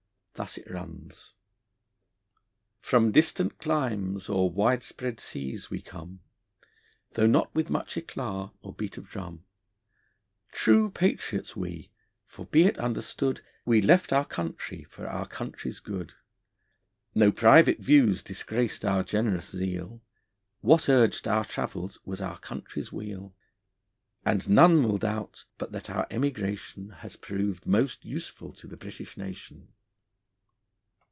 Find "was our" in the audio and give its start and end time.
22.03-22.39